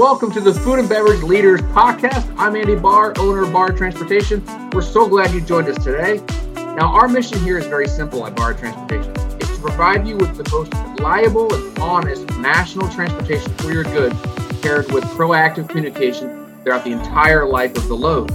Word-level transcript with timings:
welcome 0.00 0.32
to 0.32 0.40
the 0.40 0.54
Food 0.54 0.78
and 0.78 0.88
Beverage 0.88 1.22
Leaders 1.22 1.60
Podcast. 1.60 2.34
I'm 2.38 2.56
Andy 2.56 2.74
Bahr, 2.74 3.12
owner 3.18 3.42
of 3.42 3.52
Bahr 3.52 3.70
Transportation. 3.70 4.42
We're 4.72 4.80
so 4.80 5.06
glad 5.06 5.30
you 5.34 5.42
joined 5.42 5.68
us 5.68 5.84
today. 5.84 6.22
Now, 6.54 6.90
our 6.94 7.06
mission 7.06 7.38
here 7.40 7.58
is 7.58 7.66
very 7.66 7.86
simple 7.86 8.26
at 8.26 8.34
Bahr 8.34 8.54
Transportation. 8.54 9.12
It's 9.38 9.54
to 9.54 9.60
provide 9.60 10.08
you 10.08 10.16
with 10.16 10.34
the 10.38 10.50
most 10.50 10.72
reliable 10.72 11.52
and 11.52 11.78
honest 11.80 12.26
national 12.38 12.88
transportation 12.88 13.52
for 13.58 13.72
your 13.72 13.84
goods, 13.84 14.18
paired 14.62 14.90
with 14.90 15.04
proactive 15.04 15.68
communication 15.68 16.58
throughout 16.62 16.82
the 16.82 16.92
entire 16.92 17.44
life 17.44 17.76
of 17.76 17.86
the 17.86 17.94
load. 17.94 18.30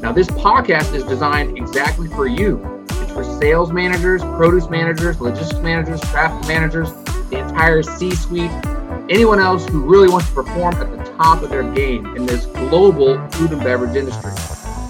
Now, 0.00 0.12
this 0.12 0.28
podcast 0.28 0.94
is 0.94 1.04
designed 1.04 1.58
exactly 1.58 2.08
for 2.08 2.26
you. 2.26 2.86
It's 2.88 3.12
for 3.12 3.22
sales 3.22 3.70
managers, 3.70 4.22
produce 4.22 4.70
managers, 4.70 5.20
logistics 5.20 5.60
managers, 5.60 6.00
traffic 6.00 6.48
managers, 6.48 6.90
the 7.28 7.40
entire 7.46 7.82
C-suite, 7.82 8.50
anyone 9.08 9.38
else 9.38 9.66
who 9.68 9.80
really 9.80 10.08
wants 10.08 10.28
to 10.28 10.34
perform 10.34 10.74
at 10.76 10.90
the 10.90 11.12
top 11.12 11.42
of 11.42 11.50
their 11.50 11.62
game 11.74 12.06
in 12.16 12.26
this 12.26 12.46
global 12.46 13.16
food 13.30 13.52
and 13.52 13.62
beverage 13.62 13.96
industry. 13.96 14.32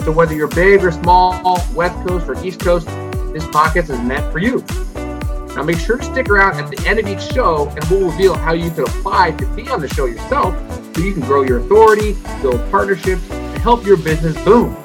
So 0.05 0.13
whether 0.13 0.35
you're 0.35 0.49
big 0.49 0.85
or 0.85 0.93
small, 0.93 1.61
West 1.75 1.95
Coast 2.07 2.29
or 2.29 2.43
East 2.45 2.61
Coast, 2.61 2.87
this 3.33 3.45
podcast 3.47 3.91
is 3.91 4.01
meant 4.01 4.31
for 4.33 4.39
you. 4.39 4.65
Now 5.55 5.63
make 5.63 5.79
sure 5.79 5.97
to 5.97 6.05
stick 6.05 6.29
around 6.29 6.59
at 6.63 6.71
the 6.71 6.87
end 6.87 6.99
of 6.99 7.09
each 7.09 7.33
show 7.33 7.69
and 7.69 7.85
we'll 7.91 8.11
reveal 8.11 8.35
how 8.35 8.53
you 8.53 8.71
can 8.71 8.85
apply 8.85 9.33
to 9.33 9.47
be 9.55 9.69
on 9.69 9.81
the 9.81 9.89
show 9.89 10.05
yourself 10.05 10.55
so 10.95 11.03
you 11.03 11.13
can 11.13 11.23
grow 11.23 11.43
your 11.43 11.59
authority, 11.59 12.17
build 12.41 12.61
partnerships, 12.71 13.29
and 13.31 13.63
help 13.63 13.85
your 13.85 13.97
business 13.97 14.37
boom. 14.45 14.77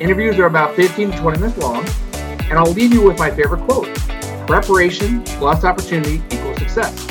Interviews 0.00 0.38
are 0.38 0.46
about 0.46 0.74
15 0.74 1.12
to 1.12 1.18
20 1.18 1.38
minutes 1.38 1.58
long, 1.58 1.86
and 2.12 2.52
I'll 2.54 2.72
leave 2.72 2.92
you 2.92 3.02
with 3.02 3.18
my 3.18 3.30
favorite 3.30 3.62
quote. 3.68 3.94
Preparation 4.46 5.22
plus 5.24 5.64
opportunity 5.64 6.22
equals 6.30 6.58
success. 6.58 7.06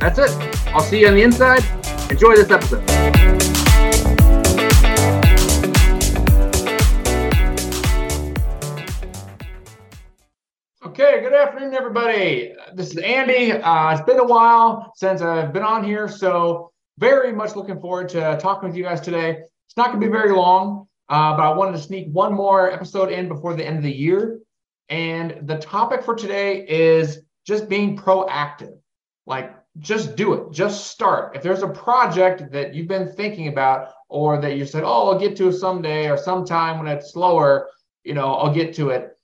That's 0.00 0.18
it. 0.18 0.51
I'll 0.74 0.80
see 0.80 1.00
you 1.00 1.08
on 1.08 1.14
the 1.14 1.22
inside. 1.22 1.62
Enjoy 2.10 2.34
this 2.34 2.50
episode. 2.50 2.82
Okay, 10.82 11.20
good 11.20 11.34
afternoon, 11.34 11.74
everybody. 11.74 12.54
This 12.72 12.92
is 12.92 12.96
Andy. 12.96 13.52
Uh, 13.52 13.92
it's 13.92 14.00
been 14.00 14.18
a 14.18 14.24
while 14.24 14.90
since 14.96 15.20
I've 15.20 15.52
been 15.52 15.62
on 15.62 15.84
here, 15.84 16.08
so 16.08 16.72
very 16.96 17.34
much 17.34 17.54
looking 17.54 17.78
forward 17.78 18.08
to 18.10 18.38
talking 18.40 18.66
with 18.66 18.74
you 18.74 18.84
guys 18.84 19.02
today. 19.02 19.42
It's 19.66 19.76
not 19.76 19.88
going 19.88 20.00
to 20.00 20.06
be 20.06 20.10
very 20.10 20.32
long, 20.32 20.88
uh, 21.10 21.36
but 21.36 21.42
I 21.42 21.52
wanted 21.52 21.72
to 21.72 21.82
sneak 21.82 22.08
one 22.12 22.32
more 22.32 22.72
episode 22.72 23.12
in 23.12 23.28
before 23.28 23.54
the 23.54 23.66
end 23.66 23.76
of 23.76 23.82
the 23.82 23.92
year. 23.92 24.40
And 24.88 25.46
the 25.46 25.58
topic 25.58 26.02
for 26.02 26.14
today 26.14 26.64
is 26.66 27.20
just 27.46 27.68
being 27.68 27.94
proactive. 27.94 28.78
Like, 29.26 29.54
just 29.78 30.16
do 30.16 30.34
it. 30.34 30.52
Just 30.52 30.88
start. 30.88 31.34
If 31.34 31.42
there's 31.42 31.62
a 31.62 31.68
project 31.68 32.50
that 32.52 32.74
you've 32.74 32.88
been 32.88 33.12
thinking 33.12 33.48
about, 33.48 33.88
or 34.08 34.38
that 34.40 34.56
you 34.56 34.66
said, 34.66 34.84
"Oh, 34.84 35.10
I'll 35.10 35.18
get 35.18 35.36
to 35.36 35.48
it 35.48 35.54
someday," 35.54 36.10
or 36.10 36.16
sometime 36.16 36.78
when 36.78 36.88
it's 36.88 37.12
slower, 37.12 37.68
you 38.04 38.14
know, 38.14 38.34
I'll 38.34 38.52
get 38.52 38.74
to 38.74 38.90
it. 38.90 39.16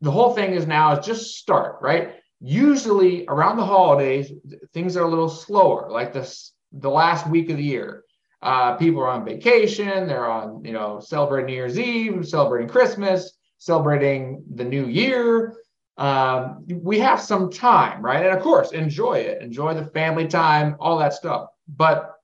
The 0.00 0.10
whole 0.10 0.34
thing 0.34 0.52
is 0.52 0.66
now 0.66 0.92
is 0.98 1.06
just 1.06 1.36
start. 1.36 1.78
Right. 1.80 2.14
Usually 2.40 3.26
around 3.26 3.56
the 3.56 3.64
holidays, 3.64 4.30
things 4.72 4.96
are 4.96 5.04
a 5.04 5.08
little 5.08 5.28
slower. 5.28 5.88
Like 5.90 6.12
this, 6.12 6.52
the 6.72 6.90
last 6.90 7.26
week 7.28 7.50
of 7.50 7.56
the 7.56 7.64
year, 7.64 8.04
uh, 8.42 8.76
people 8.76 9.00
are 9.00 9.08
on 9.08 9.24
vacation. 9.24 10.06
They're 10.06 10.30
on, 10.30 10.64
you 10.64 10.72
know, 10.72 11.00
celebrating 11.00 11.46
New 11.46 11.54
Year's 11.54 11.78
Eve, 11.78 12.28
celebrating 12.28 12.68
Christmas, 12.68 13.36
celebrating 13.58 14.44
the 14.54 14.64
New 14.64 14.86
Year 14.86 15.54
um, 15.98 16.64
we 16.68 16.98
have 17.00 17.20
some 17.20 17.50
time, 17.50 18.00
right? 18.00 18.24
And 18.24 18.36
of 18.36 18.42
course, 18.42 18.72
enjoy 18.72 19.14
it, 19.14 19.42
enjoy 19.42 19.74
the 19.74 19.84
family 19.86 20.26
time, 20.28 20.76
all 20.78 20.98
that 20.98 21.12
stuff. 21.12 21.48
But, 21.76 22.14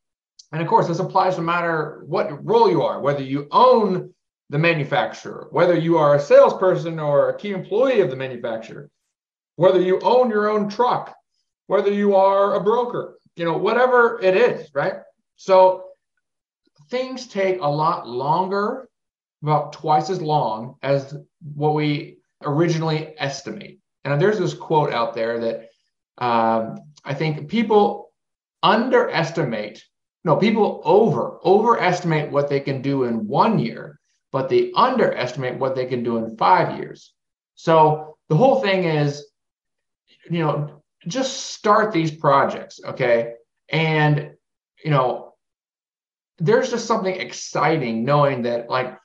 and 0.53 0.63
of 0.63 0.69
course, 0.69 0.87
this 0.87 1.01
applies 1.01 1.37
no 1.37 1.43
matter 1.43 2.05
what 2.07 2.45
role 2.45 2.71
you 2.71 2.83
are, 2.83 3.01
whether 3.01 3.23
you 3.23 3.49
own 3.51 4.15
the 4.51 4.59
manufacturer, 4.59 5.49
whether 5.51 5.77
you 5.77 5.99
are 5.99 6.15
a 6.15 6.21
salesperson 6.21 6.99
or 7.01 7.31
a 7.31 7.37
key 7.37 7.51
employee 7.51 8.01
of 8.01 8.11
the 8.11 8.17
manufacturer, 8.17 8.89
whether 9.57 9.81
you 9.81 9.99
own 10.01 10.31
your 10.31 10.49
own 10.49 10.69
truck, 10.69 11.15
whether 11.67 11.93
you 11.93 12.15
are 12.15 12.55
a 12.55 12.61
broker, 12.61 13.19
you 13.37 13.45
know, 13.45 13.57
whatever 13.57 14.21
it 14.23 14.37
is, 14.37 14.71
right? 14.73 14.95
So 15.37 15.85
things 16.91 17.27
take 17.27 17.61
a 17.61 17.67
lot 17.67 18.09
longer, 18.09 18.89
about 19.43 19.75
twice 19.75 20.09
as 20.09 20.23
long 20.23 20.77
as 20.83 21.15
what 21.55 21.75
we 21.75 22.17
originally 22.45 23.15
estimate. 23.19 23.79
And 24.05 24.21
there's 24.21 24.39
this 24.39 24.55
quote 24.55 24.93
out 24.93 25.15
there 25.15 25.41
that 25.41 25.69
um, 26.19 26.77
I 27.05 27.15
think 27.15 27.49
people 27.49 28.13
underestimate, 28.63 29.85
no, 30.25 30.37
people 30.37 30.81
over 30.85 31.39
overestimate 31.45 32.31
what 32.31 32.49
they 32.49 32.61
can 32.61 32.83
do 32.83 33.05
in 33.05 33.27
one 33.27 33.59
year, 33.59 33.99
but 34.33 34.49
they 34.49 34.73
underestimate 34.75 35.59
what 35.59 35.75
they 35.75 35.87
can 35.87 36.03
do 36.03 36.17
in 36.19 36.37
five 36.37 36.79
years. 36.79 37.13
So 37.55 38.17
the 38.29 38.37
whole 38.37 38.61
thing 38.61 38.85
is, 38.85 39.27
you 40.31 40.41
know, 40.41 40.83
just 41.07 41.53
start 41.53 41.93
these 41.93 42.11
projects, 42.11 42.81
okay? 42.85 43.35
And 43.69 44.33
you 44.85 44.91
know, 44.91 45.35
there's 46.39 46.71
just 46.71 46.87
something 46.87 47.15
exciting 47.15 48.05
knowing 48.05 48.43
that 48.43 48.69
like 48.69 48.99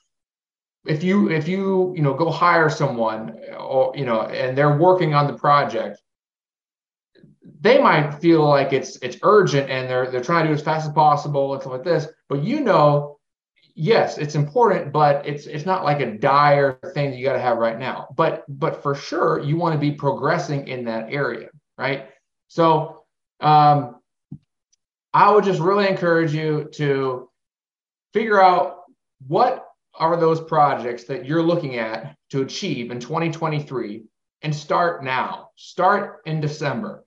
if 0.86 1.02
you 1.02 1.30
if 1.30 1.46
you 1.46 1.92
you 1.94 2.02
know 2.02 2.14
go 2.14 2.30
hire 2.30 2.70
someone 2.70 3.38
or 3.58 3.92
you 3.94 4.04
know 4.04 4.22
and 4.22 4.56
they're 4.56 4.78
working 4.78 5.14
on 5.14 5.26
the 5.26 5.34
project 5.34 6.00
they 7.60 7.80
might 7.80 8.12
feel 8.12 8.46
like 8.48 8.72
it's 8.72 8.96
it's 8.96 9.18
urgent 9.22 9.68
and 9.70 9.88
they're 9.88 10.10
they're 10.10 10.22
trying 10.22 10.44
to 10.44 10.48
do 10.48 10.54
as 10.54 10.62
fast 10.62 10.86
as 10.86 10.92
possible 10.92 11.52
and 11.52 11.62
stuff 11.62 11.72
like 11.72 11.84
this. 11.84 12.08
But 12.28 12.42
you 12.42 12.60
know 12.60 13.18
yes 13.76 14.18
it's 14.18 14.34
important 14.34 14.92
but 14.92 15.24
it's 15.26 15.46
it's 15.46 15.64
not 15.64 15.84
like 15.84 16.00
a 16.00 16.18
dire 16.18 16.78
thing 16.92 17.10
that 17.10 17.16
you 17.16 17.24
got 17.24 17.34
to 17.34 17.40
have 17.40 17.58
right 17.58 17.78
now. 17.78 18.08
But 18.16 18.44
but 18.48 18.82
for 18.82 18.94
sure 18.94 19.38
you 19.40 19.56
want 19.56 19.74
to 19.74 19.78
be 19.78 19.92
progressing 19.92 20.68
in 20.68 20.84
that 20.84 21.12
area 21.12 21.48
right? 21.78 22.08
So 22.48 23.04
um 23.40 23.96
i 25.14 25.30
would 25.32 25.44
just 25.44 25.60
really 25.60 25.88
encourage 25.88 26.34
you 26.34 26.68
to 26.74 27.28
figure 28.12 28.40
out 28.40 28.82
what 29.26 29.69
are 29.94 30.16
those 30.16 30.40
projects 30.40 31.04
that 31.04 31.26
you're 31.26 31.42
looking 31.42 31.76
at 31.76 32.16
to 32.30 32.42
achieve 32.42 32.90
in 32.90 33.00
2023 33.00 34.04
and 34.42 34.54
start 34.54 35.04
now. 35.04 35.50
Start 35.56 36.20
in 36.26 36.40
December. 36.40 37.04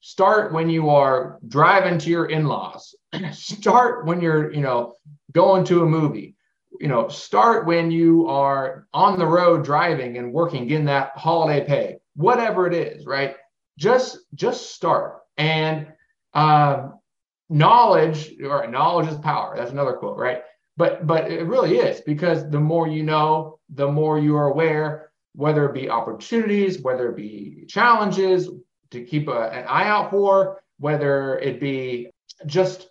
Start 0.00 0.52
when 0.52 0.68
you 0.68 0.90
are 0.90 1.38
driving 1.48 1.98
to 1.98 2.10
your 2.10 2.26
in-laws. 2.26 2.94
start 3.32 4.06
when 4.06 4.20
you're, 4.20 4.52
you 4.52 4.60
know, 4.60 4.96
going 5.32 5.64
to 5.64 5.82
a 5.82 5.86
movie. 5.86 6.36
You 6.80 6.88
know, 6.88 7.08
start 7.08 7.66
when 7.66 7.90
you 7.90 8.26
are 8.28 8.86
on 8.92 9.18
the 9.18 9.26
road 9.26 9.64
driving 9.64 10.18
and 10.18 10.32
working, 10.32 10.66
getting 10.66 10.86
that 10.86 11.12
holiday 11.16 11.64
pay. 11.64 11.96
Whatever 12.16 12.66
it 12.66 12.74
is, 12.74 13.06
right? 13.06 13.36
Just 13.78 14.18
just 14.34 14.74
start. 14.74 15.20
And 15.36 15.86
um, 16.34 16.98
knowledge 17.48 18.34
or 18.42 18.66
knowledge 18.66 19.08
is 19.08 19.18
power. 19.18 19.54
That's 19.56 19.70
another 19.70 19.94
quote, 19.94 20.18
right? 20.18 20.42
But 20.76 21.06
but 21.06 21.30
it 21.30 21.46
really 21.46 21.78
is 21.78 22.00
because 22.00 22.48
the 22.50 22.60
more 22.60 22.88
you 22.88 23.02
know 23.02 23.58
the 23.70 23.90
more 23.90 24.18
you 24.18 24.36
are 24.36 24.48
aware 24.48 25.10
whether 25.34 25.68
it 25.68 25.74
be 25.74 25.88
opportunities 25.90 26.80
whether 26.82 27.10
it 27.10 27.16
be 27.16 27.64
challenges 27.68 28.50
to 28.90 29.04
keep 29.04 29.28
a, 29.28 29.50
an 29.50 29.64
eye 29.66 29.88
out 29.88 30.10
for 30.10 30.62
whether 30.78 31.38
it 31.38 31.60
be 31.60 32.10
just 32.46 32.88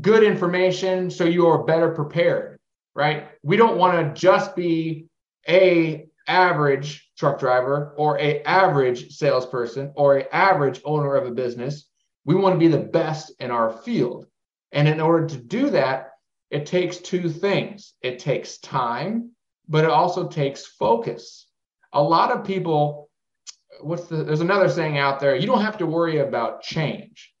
good 0.00 0.22
information 0.22 1.10
so 1.10 1.24
you 1.24 1.46
are 1.46 1.62
better 1.64 1.90
prepared 1.90 2.54
right? 2.94 3.28
We 3.42 3.56
don't 3.56 3.76
want 3.76 4.14
to 4.14 4.20
just 4.20 4.54
be 4.56 5.06
a 5.48 6.06
average 6.26 7.10
truck 7.18 7.38
driver 7.38 7.94
or 7.96 8.18
a 8.18 8.42
average 8.42 9.14
salesperson 9.16 9.92
or 9.94 10.18
a 10.18 10.34
average 10.34 10.80
owner 10.84 11.16
of 11.16 11.26
a 11.26 11.34
business. 11.34 11.88
We 12.24 12.34
want 12.34 12.54
to 12.54 12.58
be 12.58 12.68
the 12.68 12.78
best 12.78 13.32
in 13.40 13.50
our 13.50 13.70
field. 13.70 14.26
And 14.72 14.88
in 14.88 15.00
order 15.00 15.26
to 15.26 15.36
do 15.36 15.70
that 15.70 16.12
it 16.50 16.66
takes 16.66 16.98
two 16.98 17.28
things 17.28 17.94
it 18.02 18.18
takes 18.18 18.58
time, 18.58 19.30
but 19.68 19.84
it 19.84 19.90
also 19.90 20.28
takes 20.28 20.66
focus. 20.66 21.46
A 21.92 22.02
lot 22.02 22.30
of 22.30 22.44
people, 22.44 23.08
what's 23.80 24.06
the, 24.06 24.24
there's 24.24 24.40
another 24.40 24.68
saying 24.68 24.98
out 24.98 25.20
there, 25.20 25.36
you 25.36 25.46
don't 25.46 25.62
have 25.62 25.78
to 25.78 25.86
worry 25.86 26.18
about 26.18 26.62
change, 26.62 27.32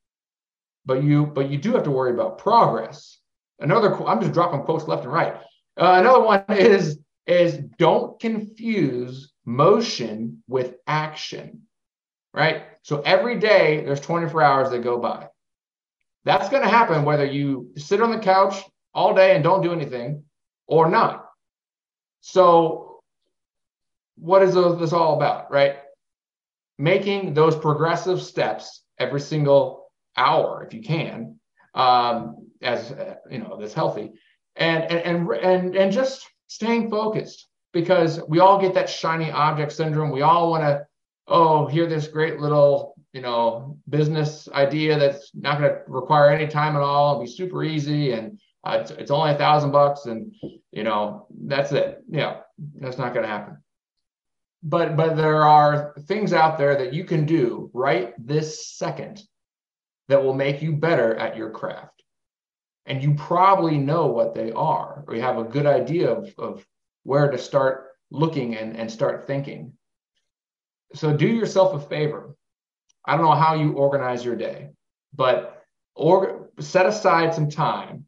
but 0.86 1.02
you, 1.02 1.26
but 1.26 1.50
you 1.50 1.58
do 1.58 1.72
have 1.72 1.84
to 1.84 1.90
worry 1.90 2.12
about 2.12 2.38
progress. 2.38 3.18
Another, 3.60 3.94
I'm 4.06 4.20
just 4.20 4.32
dropping 4.32 4.62
quotes 4.62 4.88
left 4.88 5.04
and 5.04 5.12
right. 5.12 5.34
Uh, 5.76 5.96
another 6.00 6.20
one 6.22 6.44
is, 6.48 6.98
is 7.26 7.58
don't 7.78 8.18
confuse 8.20 9.32
motion 9.44 10.42
with 10.48 10.76
action, 10.86 11.62
right? 12.32 12.64
So 12.82 13.00
every 13.00 13.38
day 13.38 13.84
there's 13.84 14.00
24 14.00 14.42
hours 14.42 14.70
that 14.70 14.82
go 14.82 14.98
by. 14.98 15.28
That's 16.24 16.48
going 16.48 16.62
to 16.62 16.68
happen 16.68 17.04
whether 17.04 17.24
you 17.24 17.70
sit 17.76 18.00
on 18.00 18.10
the 18.10 18.18
couch 18.18 18.62
all 18.94 19.14
day 19.14 19.34
and 19.34 19.44
don't 19.44 19.62
do 19.62 19.72
anything 19.72 20.24
or 20.66 20.88
not. 20.88 21.26
So, 22.20 23.00
what 24.16 24.42
is 24.42 24.54
this 24.54 24.92
all 24.92 25.16
about, 25.16 25.50
right? 25.50 25.76
Making 26.78 27.34
those 27.34 27.56
progressive 27.56 28.22
steps 28.22 28.82
every 28.98 29.20
single 29.20 29.90
hour, 30.16 30.64
if 30.66 30.72
you 30.72 30.82
can, 30.82 31.38
um, 31.74 32.48
as 32.62 32.92
uh, 32.92 33.16
you 33.30 33.38
know 33.38 33.56
that's 33.60 33.74
healthy 33.74 34.12
and 34.56 34.84
and 34.84 35.28
and 35.30 35.76
and 35.76 35.92
just 35.92 36.26
staying 36.46 36.90
focused 36.90 37.48
because 37.72 38.20
we 38.28 38.40
all 38.40 38.60
get 38.60 38.74
that 38.74 38.88
shiny 38.88 39.30
object 39.30 39.72
syndrome 39.72 40.10
we 40.10 40.22
all 40.22 40.50
want 40.50 40.62
to 40.62 40.84
oh 41.28 41.66
hear 41.66 41.86
this 41.86 42.08
great 42.08 42.38
little 42.38 42.94
you 43.12 43.20
know 43.20 43.76
business 43.88 44.48
idea 44.52 44.98
that's 44.98 45.30
not 45.34 45.58
going 45.58 45.70
to 45.70 45.80
require 45.86 46.30
any 46.30 46.46
time 46.46 46.76
at 46.76 46.82
all 46.82 47.16
and 47.16 47.24
be 47.24 47.30
super 47.30 47.64
easy 47.64 48.12
and 48.12 48.38
uh, 48.64 48.78
it's, 48.80 48.90
it's 48.92 49.10
only 49.10 49.32
a 49.32 49.38
thousand 49.38 49.70
bucks 49.70 50.06
and 50.06 50.32
you 50.72 50.82
know 50.82 51.26
that's 51.46 51.72
it. 51.72 52.02
Yeah 52.08 52.38
that's 52.80 52.98
not 52.98 53.12
going 53.14 53.24
to 53.24 53.32
happen. 53.32 53.58
But 54.62 54.96
but 54.96 55.16
there 55.16 55.42
are 55.42 55.94
things 56.06 56.32
out 56.32 56.56
there 56.56 56.76
that 56.76 56.94
you 56.94 57.04
can 57.04 57.26
do 57.26 57.70
right 57.74 58.14
this 58.18 58.68
second 58.68 59.22
that 60.08 60.22
will 60.22 60.34
make 60.34 60.62
you 60.62 60.72
better 60.72 61.14
at 61.16 61.36
your 61.36 61.50
craft. 61.50 62.02
And 62.86 63.02
you 63.02 63.14
probably 63.14 63.78
know 63.78 64.06
what 64.06 64.34
they 64.34 64.52
are 64.52 65.04
or 65.06 65.14
you 65.14 65.22
have 65.22 65.38
a 65.38 65.44
good 65.44 65.66
idea 65.66 66.10
of, 66.10 66.34
of 66.38 66.66
where 67.02 67.30
to 67.30 67.38
start 67.38 67.88
looking 68.10 68.56
and, 68.56 68.76
and 68.76 68.90
start 68.90 69.26
thinking. 69.26 69.72
So 70.94 71.14
do 71.16 71.26
yourself 71.26 71.74
a 71.74 71.80
favor. 71.80 72.36
I 73.06 73.16
don't 73.16 73.24
know 73.24 73.34
how 73.34 73.54
you 73.54 73.72
organize 73.72 74.24
your 74.24 74.36
day 74.36 74.70
but 75.16 75.62
or 75.94 76.50
set 76.60 76.86
aside 76.86 77.34
some 77.34 77.48
time 77.48 78.06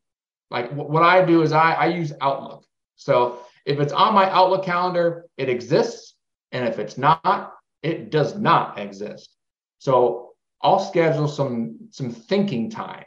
like 0.50 0.70
what 0.72 1.02
i 1.02 1.24
do 1.24 1.42
is 1.42 1.52
i, 1.52 1.72
I 1.72 1.86
use 1.86 2.12
outlook 2.20 2.64
so 2.96 3.40
if 3.64 3.80
it's 3.80 3.92
on 3.92 4.14
my 4.14 4.30
outlook 4.30 4.64
calendar 4.64 5.26
it 5.36 5.48
exists 5.48 6.14
and 6.52 6.66
if 6.66 6.78
it's 6.78 6.96
not 6.98 7.54
it 7.82 8.10
does 8.10 8.36
not 8.36 8.78
exist 8.78 9.34
so 9.78 10.32
i'll 10.62 10.78
schedule 10.78 11.28
some 11.28 11.88
some 11.90 12.10
thinking 12.10 12.70
time 12.70 13.04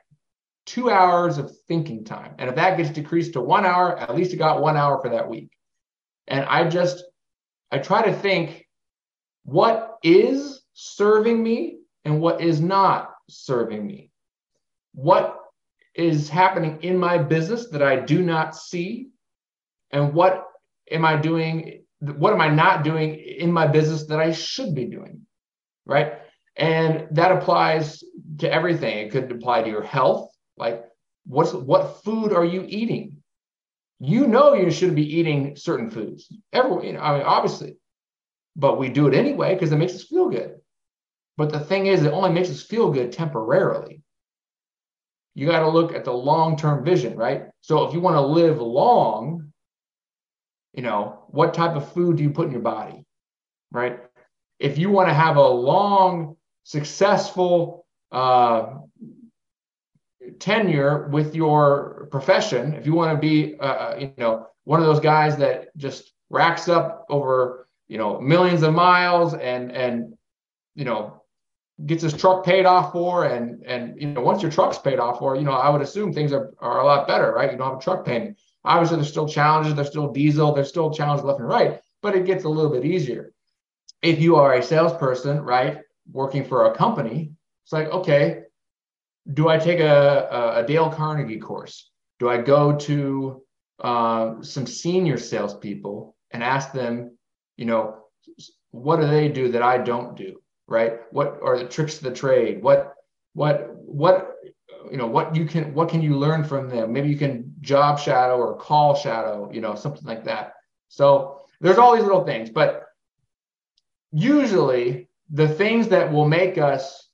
two 0.70 0.92
hours 0.92 1.40
of 1.40 1.52
thinking 1.68 2.04
time. 2.04 2.36
And 2.38 2.48
if 2.48 2.56
that 2.56 2.78
gets 2.78 2.92
decreased 2.92 3.34
to 3.34 3.42
one 3.42 3.66
hour, 3.66 3.98
at 3.98 4.16
least 4.16 4.32
you 4.32 4.38
got 4.38 4.62
one 4.62 4.78
hour 4.78 5.02
for 5.02 5.10
that 5.10 5.28
week. 5.28 5.50
And 6.28 6.46
I 6.46 6.70
just, 6.70 7.04
I 7.72 7.80
try 7.80 8.04
to 8.04 8.14
think 8.14 8.68
what 9.46 9.98
is 10.04 10.62
serving 10.74 11.42
me 11.42 11.80
and 12.06 12.22
what 12.22 12.42
is 12.42 12.62
not 12.62 13.16
serving 13.28 13.86
me. 13.86 14.12
What 14.94 15.39
is 16.00 16.30
happening 16.30 16.80
in 16.82 16.98
my 16.98 17.18
business 17.18 17.68
that 17.70 17.84
I 17.84 17.98
do 17.98 18.24
not 18.24 18.56
see? 18.56 19.10
And 19.92 20.14
what 20.14 20.46
am 20.90 21.04
I 21.04 21.18
doing? 21.18 21.84
What 22.00 22.34
am 22.34 22.40
I 22.42 22.48
not 22.48 22.84
doing 22.84 23.16
in 23.16 23.52
my 23.52 23.68
business 23.68 24.06
that 24.06 24.20
I 24.20 24.32
should 24.32 24.74
be 24.74 24.86
doing? 24.86 25.26
Right. 25.86 26.14
And 26.56 27.08
that 27.12 27.32
applies 27.32 28.04
to 28.40 28.52
everything. 28.52 28.98
It 28.98 29.12
could 29.12 29.32
apply 29.32 29.64
to 29.64 29.70
your 29.70 29.84
health. 29.84 30.32
Like, 30.58 30.86
what's 31.26 31.54
what 31.54 32.04
food 32.04 32.32
are 32.32 32.46
you 32.46 32.66
eating? 32.68 33.18
You 34.00 34.28
know 34.28 34.54
you 34.54 34.72
shouldn't 34.72 34.96
be 34.96 35.18
eating 35.18 35.58
certain 35.58 35.90
foods. 35.90 36.32
Everyone, 36.54 36.86
you 36.86 36.94
know, 36.94 37.02
I 37.02 37.18
mean, 37.18 37.24
obviously, 37.24 37.76
but 38.56 38.80
we 38.80 38.88
do 38.90 39.08
it 39.08 39.14
anyway 39.14 39.54
because 39.54 39.74
it 39.74 39.78
makes 39.78 39.96
us 39.96 40.04
feel 40.04 40.30
good. 40.30 40.56
But 41.36 41.52
the 41.52 41.60
thing 41.60 41.88
is, 41.88 42.04
it 42.04 42.14
only 42.14 42.32
makes 42.32 42.50
us 42.50 42.64
feel 42.64 42.92
good 42.92 43.12
temporarily. 43.12 44.02
You 45.40 45.48
got 45.48 45.62
to 45.62 45.70
look 45.70 45.94
at 45.94 46.04
the 46.04 46.12
long-term 46.12 46.84
vision, 46.84 47.16
right? 47.16 47.46
So 47.62 47.86
if 47.86 47.94
you 47.94 48.02
want 48.02 48.16
to 48.16 48.22
live 48.22 48.60
long, 48.60 49.54
you 50.74 50.84
know, 50.84 51.24
what 51.30 51.54
type 51.54 51.78
of 51.78 51.94
food 51.94 52.18
do 52.18 52.24
you 52.24 52.30
put 52.30 52.48
in 52.48 52.52
your 52.52 52.60
body, 52.60 53.06
right? 53.72 54.02
If 54.60 54.78
you 54.78 54.90
want 54.90 55.08
to 55.08 55.14
have 55.14 55.38
a 55.38 55.48
long, 55.48 56.36
successful, 56.64 57.86
uh, 58.12 58.80
tenure 60.40 61.08
with 61.08 61.34
your 61.34 62.10
profession, 62.12 62.74
if 62.74 62.86
you 62.86 62.94
want 62.94 63.16
to 63.16 63.18
be, 63.18 63.58
uh, 63.62 63.64
uh, 63.64 63.96
you 63.98 64.14
know, 64.18 64.48
one 64.66 64.82
of 64.82 64.86
those 64.88 65.00
guys 65.00 65.38
that 65.38 65.70
just 65.78 66.12
racks 66.30 66.68
up 66.68 67.06
over, 67.10 67.70
you 67.88 67.98
know, 67.98 68.20
millions 68.20 68.62
of 68.62 68.74
miles 68.74 69.36
and 69.36 69.72
and 69.72 70.18
you 70.76 70.84
know 70.84 71.19
gets 71.86 72.04
his 72.04 72.14
truck 72.14 72.44
paid 72.46 72.66
off 72.66 72.92
for, 72.92 73.26
and 73.26 73.64
and 73.66 74.00
you 74.00 74.08
know 74.08 74.22
once 74.22 74.42
your 74.42 74.52
truck's 74.52 74.78
paid 74.78 75.00
off 75.00 75.20
for, 75.20 75.36
you 75.36 75.44
know, 75.44 75.52
I 75.52 75.70
would 75.70 75.82
assume 75.82 76.14
things 76.14 76.34
are 76.34 76.54
are 76.60 76.82
a 76.82 76.86
lot 76.86 77.08
better, 77.08 77.32
right? 77.34 77.52
You 77.52 77.58
don't 77.58 77.70
have 77.70 77.80
a 77.80 77.82
truck 77.82 78.06
payment. 78.06 78.38
Obviously, 78.66 78.98
there's 78.98 79.10
still 79.10 79.28
challenges. 79.28 79.76
There's 79.76 79.90
still 79.90 80.12
diesel. 80.12 80.54
There's 80.54 80.70
still 80.70 80.92
challenges 80.92 81.26
left 81.26 81.40
and 81.40 81.48
right, 81.48 81.80
but 82.02 82.16
it 82.16 82.26
gets 82.26 82.44
a 82.44 82.50
little 82.50 82.72
bit 82.72 82.86
easier. 82.86 83.34
If 84.02 84.20
you 84.20 84.36
are 84.36 84.54
a 84.54 84.64
salesperson, 84.64 85.42
right, 85.42 85.80
working 86.12 86.44
for 86.44 86.66
a 86.66 86.76
company, 86.76 87.32
it's 87.64 87.74
like 87.74 87.88
okay, 87.90 88.44
do 89.34 89.48
I 89.48 89.58
take 89.58 89.80
a, 89.80 90.56
a, 90.56 90.66
Dale 90.66 90.90
Carnegie 90.90 91.40
course? 91.40 91.90
Do 92.20 92.30
I 92.30 92.42
go 92.42 92.76
to 92.76 93.44
uh, 93.80 94.42
some 94.42 94.66
senior 94.66 95.18
salespeople 95.18 96.16
and 96.32 96.44
ask 96.44 96.72
them, 96.72 97.18
you 97.58 97.66
know, 97.66 98.04
what 98.72 99.00
do 99.00 99.08
they 99.08 99.30
do 99.30 99.52
that 99.52 99.62
I 99.62 99.78
don't 99.78 100.16
do? 100.16 100.40
Right? 100.70 101.00
What 101.12 101.40
are 101.42 101.58
the 101.58 101.68
tricks 101.68 101.98
of 101.98 102.04
the 102.04 102.12
trade? 102.12 102.62
What, 102.62 102.94
what, 103.34 103.76
what, 103.76 104.36
you 104.92 104.98
know, 104.98 105.08
what 105.08 105.36
you 105.36 105.46
can, 105.46 105.74
what 105.74 105.90
can 105.90 106.02
you 106.02 106.16
learn 106.16 106.44
from 106.44 106.70
them? 106.70 106.94
Maybe 106.94 107.10
you 107.10 107.18
can 107.18 107.54
job 107.60 108.00
shadow 108.00 108.38
or 108.38 108.56
call 108.56 108.96
shadow, 108.96 109.50
you 109.52 109.62
know, 109.62 109.76
something 109.76 110.06
like 110.06 110.24
that. 110.26 110.54
So 110.88 111.42
there's 111.60 111.78
all 111.78 111.96
these 111.96 112.06
little 112.06 112.24
things, 112.24 112.50
but 112.50 112.86
usually 114.12 115.10
the 115.32 115.48
things 115.48 115.88
that 115.90 116.12
will 116.12 116.28
make 116.28 116.58
us 116.58 117.10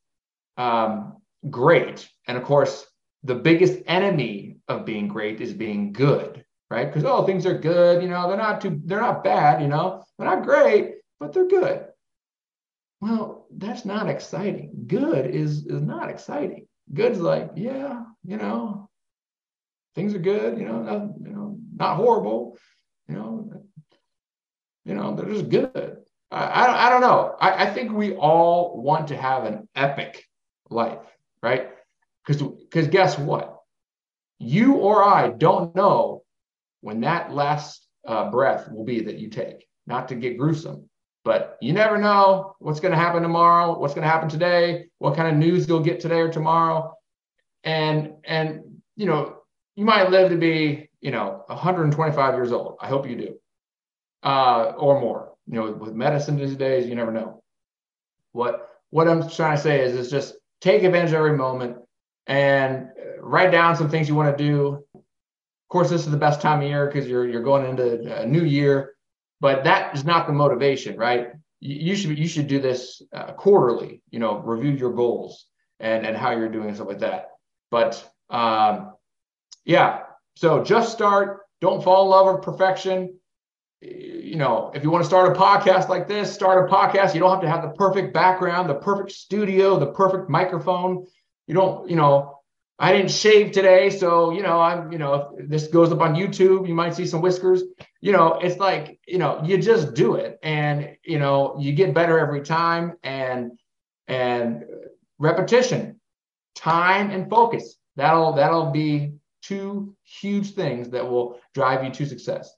um, 0.57 1.17
great. 1.49 2.07
And 2.27 2.37
of 2.37 2.43
course, 2.43 2.85
the 3.23 3.35
biggest 3.35 3.81
enemy 3.87 4.57
of 4.67 4.85
being 4.85 5.07
great 5.07 5.41
is 5.41 5.53
being 5.53 5.91
good, 5.91 6.45
right? 6.69 6.87
Because 6.87 7.03
oh, 7.03 7.25
things 7.25 7.45
are 7.45 7.57
good, 7.57 8.03
you 8.03 8.09
know, 8.09 8.27
they're 8.27 8.37
not 8.37 8.61
too, 8.61 8.79
they're 8.85 9.01
not 9.01 9.23
bad, 9.23 9.61
you 9.61 9.67
know, 9.67 10.03
they're 10.17 10.27
not 10.27 10.43
great, 10.43 10.95
but 11.19 11.33
they're 11.33 11.47
good. 11.47 11.85
Well, 13.01 13.34
that's 13.51 13.85
not 13.85 14.09
exciting. 14.09 14.71
Good 14.87 15.27
is 15.27 15.65
is 15.65 15.81
not 15.81 16.09
exciting. 16.09 16.67
Good's 16.93 17.19
like, 17.19 17.51
yeah, 17.55 18.03
you 18.23 18.37
know, 18.37 18.89
things 19.95 20.13
are 20.13 20.19
good, 20.19 20.57
you 20.59 20.65
know, 20.65 20.81
not, 20.81 21.01
you 21.19 21.31
know, 21.31 21.57
not 21.75 21.95
horrible, 21.95 22.57
you 23.07 23.15
know, 23.15 23.51
you 24.85 24.93
know, 24.93 25.15
they're 25.15 25.33
just 25.33 25.49
good. 25.49 25.97
I, 26.31 26.43
I, 26.45 26.87
I 26.87 26.89
don't 26.89 27.01
know. 27.01 27.35
I, 27.39 27.65
I 27.65 27.73
think 27.73 27.91
we 27.91 28.15
all 28.15 28.81
want 28.81 29.07
to 29.07 29.17
have 29.17 29.45
an 29.45 29.67
epic 29.75 30.25
life 30.69 30.99
right? 31.45 31.69
Because 32.25 32.41
because 32.41 32.87
guess 32.87 33.19
what? 33.19 33.59
You 34.39 34.73
or 34.73 35.03
I 35.03 35.29
don't 35.29 35.75
know 35.75 36.23
when 36.81 37.01
that 37.01 37.31
last 37.31 37.87
uh, 38.07 38.31
breath 38.31 38.69
will 38.71 38.83
be 38.83 39.01
that 39.01 39.19
you 39.19 39.29
take. 39.29 39.67
Not 39.85 40.07
to 40.07 40.15
get 40.15 40.39
gruesome, 40.39 40.89
but 41.25 41.57
you 41.59 41.73
never 41.73 41.97
know 41.97 42.55
what's 42.59 42.79
going 42.79 42.93
to 42.93 42.97
happen 42.97 43.23
tomorrow, 43.23 43.77
what's 43.77 43.95
going 43.95 44.03
to 44.03 44.09
happen 44.09 44.29
today, 44.29 44.85
what 44.99 45.15
kind 45.17 45.27
of 45.27 45.35
news 45.35 45.67
you'll 45.67 45.81
get 45.81 45.99
today 45.99 46.19
or 46.19 46.31
tomorrow, 46.31 46.93
and 47.65 48.13
and 48.23 48.61
you 48.95 49.07
know 49.07 49.39
you 49.75 49.83
might 49.83 50.11
live 50.11 50.29
to 50.29 50.37
be 50.37 50.87
you 51.01 51.11
know 51.11 51.43
125 51.47 52.33
years 52.35 52.51
old. 52.51 52.77
I 52.79 52.87
hope 52.87 53.09
you 53.09 53.15
do, 53.17 53.35
uh, 54.23 54.73
or 54.77 55.01
more. 55.01 55.33
You 55.47 55.55
know, 55.55 55.71
with 55.71 55.93
medicine 55.93 56.37
these 56.37 56.55
days, 56.55 56.87
you 56.87 56.95
never 56.95 57.11
know. 57.11 57.41
What 58.31 58.69
what 58.91 59.07
I'm 59.07 59.27
trying 59.27 59.57
to 59.57 59.61
say 59.61 59.81
is, 59.81 59.93
is 59.93 60.11
just 60.11 60.35
take 60.61 60.83
advantage 60.83 61.09
of 61.09 61.15
every 61.15 61.35
moment 61.35 61.77
and 62.27 62.89
write 63.19 63.51
down 63.51 63.75
some 63.75 63.89
things 63.89 64.07
you 64.07 64.15
want 64.15 64.37
to 64.37 64.43
do. 64.43 64.83
Of 64.93 65.69
course, 65.69 65.89
this 65.89 66.05
is 66.05 66.11
the 66.11 66.17
best 66.17 66.39
time 66.39 66.61
of 66.61 66.67
year 66.67 66.85
because 66.85 67.09
you're 67.09 67.27
you're 67.27 67.41
going 67.41 67.65
into 67.65 68.21
a 68.21 68.27
new 68.27 68.43
year, 68.43 68.94
but 69.45 69.63
that 69.63 69.95
is 69.95 70.03
not 70.03 70.25
the 70.25 70.33
motivation, 70.33 70.97
right? 70.97 71.27
You 71.59 71.95
should 71.95 72.17
you 72.17 72.27
should 72.27 72.47
do 72.47 72.59
this 72.59 72.99
uh, 73.13 73.33
quarterly. 73.33 74.01
You 74.09 74.17
know, 74.17 74.39
review 74.39 74.71
your 74.71 74.91
goals 74.91 75.45
and 75.79 76.03
and 76.03 76.17
how 76.17 76.31
you're 76.31 76.49
doing 76.49 76.69
and 76.69 76.75
stuff 76.75 76.87
like 76.87 77.05
that. 77.09 77.27
But 77.69 77.93
um, 78.31 78.93
yeah, 79.63 79.99
so 80.35 80.63
just 80.63 80.91
start. 80.93 81.41
Don't 81.61 81.83
fall 81.83 82.05
in 82.05 82.09
love 82.09 82.35
with 82.35 82.43
perfection 82.43 83.19
you 83.81 84.35
know, 84.35 84.71
if 84.73 84.83
you 84.83 84.89
want 84.89 85.03
to 85.03 85.07
start 85.07 85.35
a 85.35 85.39
podcast 85.39 85.89
like 85.89 86.07
this, 86.07 86.33
start 86.33 86.67
a 86.67 86.73
podcast. 86.73 87.13
You 87.13 87.19
don't 87.19 87.29
have 87.29 87.41
to 87.41 87.49
have 87.49 87.61
the 87.61 87.75
perfect 87.75 88.15
background, 88.15 88.67
the 88.67 88.75
perfect 88.75 89.11
studio, 89.11 89.77
the 89.77 89.91
perfect 89.91 90.27
microphone. 90.27 91.05
You 91.45 91.53
don't, 91.53 91.87
you 91.87 91.95
know, 91.95 92.34
I 92.77 92.91
didn't 92.91 93.11
shave 93.11 93.51
today, 93.51 93.89
so 93.89 94.31
you 94.31 94.43
know, 94.43 94.59
I'm, 94.59 94.91
you 94.91 94.97
know, 94.97 95.35
if 95.37 95.49
this 95.49 95.67
goes 95.67 95.91
up 95.91 96.01
on 96.01 96.13
YouTube, 96.15 96.67
you 96.67 96.73
might 96.73 96.93
see 96.93 97.05
some 97.05 97.21
whiskers. 97.21 97.63
You 98.01 98.11
know, 98.11 98.39
it's 98.41 98.57
like, 98.57 98.99
you 99.07 99.17
know, 99.17 99.41
you 99.45 99.57
just 99.57 99.93
do 99.93 100.15
it, 100.15 100.37
and 100.43 100.95
you 101.03 101.17
know, 101.17 101.55
you 101.57 101.71
get 101.71 101.93
better 101.93 102.19
every 102.19 102.41
time, 102.41 102.95
and 103.03 103.51
and 104.07 104.65
repetition, 105.19 106.01
time, 106.53 107.11
and 107.11 107.29
focus. 107.29 107.77
That'll 107.95 108.33
that'll 108.33 108.71
be 108.71 109.13
two 109.41 109.95
huge 110.03 110.53
things 110.53 110.89
that 110.89 111.07
will 111.09 111.39
drive 111.53 111.83
you 111.83 111.91
to 111.91 112.05
success. 112.05 112.53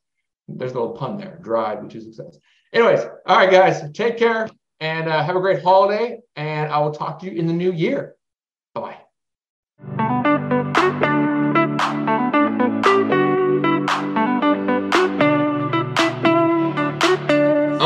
There's 0.48 0.72
a 0.72 0.80
little 0.80 0.96
pun 0.96 1.18
there. 1.18 1.40
Drive 1.42 1.84
you 1.84 1.90
to 1.90 2.02
success. 2.02 2.40
Anyways, 2.74 3.02
all 3.26 3.38
right, 3.38 3.52
guys, 3.52 3.84
take 3.94 4.18
care 4.18 4.50
and 4.80 5.08
uh, 5.08 5.24
have 5.24 5.36
a 5.36 5.40
great 5.40 5.64
holiday. 5.64 6.20
And 6.36 6.72
I 6.72 6.80
will 6.80 6.92
talk 6.92 7.20
to 7.20 7.26
you 7.26 7.34
in 7.34 7.48
the 7.48 7.54
new 7.54 7.72
year. 7.72 8.16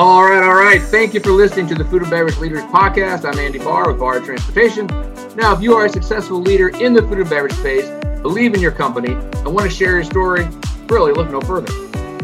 All 0.01 0.24
right, 0.24 0.41
all 0.41 0.55
right. 0.55 0.81
Thank 0.81 1.13
you 1.13 1.20
for 1.20 1.29
listening 1.29 1.67
to 1.67 1.75
the 1.75 1.86
Food 1.86 2.01
and 2.01 2.10
Beverage 2.10 2.39
Leaders 2.39 2.63
Podcast. 2.63 3.24
I'm 3.24 3.38
Andy 3.38 3.60
Bahr 3.60 3.88
with 3.88 4.00
Bahr 4.00 4.20
Transportation. 4.20 4.88
Now, 5.36 5.53
if 5.53 5.62
you 5.62 5.75
are 5.75 5.86
a 5.86 5.89
successful 5.89 6.41
leader 6.41 6.70
in 6.70 6.93
the 6.96 7.03
food 7.03 7.20
and 7.20 7.29
beverage 7.29 7.53
space, 7.53 7.86
believe 8.24 8.55
in 8.55 8.62
your 8.62 8.72
company, 8.72 9.12
and 9.12 9.46
want 9.53 9.70
to 9.70 9.75
share 9.75 9.91
your 9.91 10.03
story, 10.03 10.48
really 10.88 11.13
look 11.13 11.29
no 11.29 11.39
further. 11.41 11.72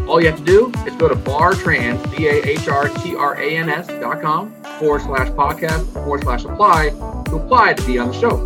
All 0.07 0.19
you 0.19 0.25
have 0.25 0.39
to 0.39 0.43
do 0.43 0.71
is 0.87 0.95
go 0.95 1.07
to 1.07 1.13
bahrtrans, 1.13 2.17
B-A-H-R-T-R-A-N-S 2.17 3.87
dot 3.87 4.23
com 4.23 4.51
forward 4.79 5.01
slash 5.03 5.27
podcast 5.27 5.93
forward 5.93 6.23
slash 6.23 6.45
apply 6.45 6.89
to 6.89 7.35
apply 7.35 7.75
to 7.75 7.85
be 7.85 7.99
on 7.99 8.07
the 8.07 8.19
show. 8.19 8.37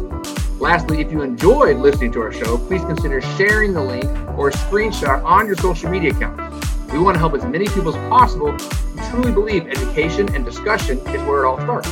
Lastly, 0.60 1.00
if 1.00 1.10
you 1.10 1.22
enjoyed 1.22 1.78
listening 1.78 2.12
to 2.12 2.20
our 2.20 2.34
show, 2.34 2.58
please 2.58 2.82
consider 2.82 3.22
sharing 3.38 3.72
the 3.72 3.82
link 3.82 4.04
or 4.38 4.50
a 4.50 4.52
screenshot 4.52 5.24
on 5.24 5.48
your 5.48 5.56
social 5.56 5.90
media 5.90 6.12
accounts. 6.12 6.68
We 6.92 7.00
want 7.00 7.16
to 7.16 7.20
help 7.20 7.34
as 7.34 7.46
many 7.46 7.68
people 7.70 7.96
as 7.96 8.10
possible 8.10 8.58
truly 9.12 9.32
believe 9.34 9.68
education 9.68 10.34
and 10.34 10.46
discussion 10.46 10.98
is 11.00 11.22
where 11.28 11.44
it 11.44 11.48
all 11.48 11.60
starts. 11.60 11.90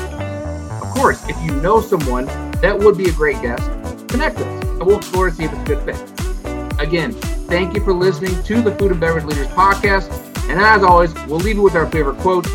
Of 0.81 0.89
course, 0.91 1.21
if 1.27 1.37
you 1.43 1.51
know 1.61 1.81
someone 1.81 2.25
that 2.61 2.77
would 2.79 2.97
be 2.97 3.09
a 3.09 3.11
great 3.11 3.41
guest, 3.41 3.69
connect 4.07 4.37
us 4.37 4.63
and 4.63 4.83
we'll 4.83 4.97
explore 4.97 5.29
to 5.29 5.35
see 5.35 5.43
if 5.43 5.51
it's 5.51 5.61
a 5.61 5.65
good 5.65 5.83
fit. 5.83 6.79
Again, 6.79 7.11
thank 7.11 7.75
you 7.75 7.83
for 7.83 7.93
listening 7.93 8.41
to 8.43 8.61
the 8.61 8.73
Food 8.75 8.91
and 8.91 9.01
Beverage 9.01 9.25
Leaders 9.25 9.47
Podcast. 9.47 10.09
And 10.49 10.61
as 10.61 10.81
always, 10.81 11.13
we'll 11.25 11.39
leave 11.39 11.57
you 11.57 11.61
with 11.61 11.75
our 11.75 11.91
favorite 11.91 12.17
quote 12.19 12.45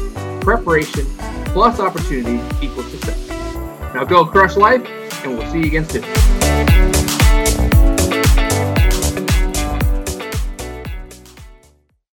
preparation 0.40 1.04
plus 1.46 1.78
opportunity 1.78 2.40
equals 2.64 2.90
success. 2.90 3.28
Now 3.94 4.04
go 4.04 4.24
crush 4.24 4.56
life, 4.56 4.82
and 5.24 5.36
we'll 5.36 5.50
see 5.52 5.58
you 5.58 5.66
again 5.66 5.86
soon. 5.86 6.23